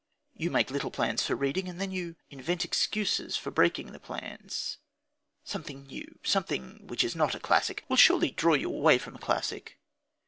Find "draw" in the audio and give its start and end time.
8.31-8.55